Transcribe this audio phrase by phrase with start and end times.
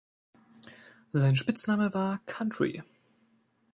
[1.11, 2.81] Sein Spitzname war "Country".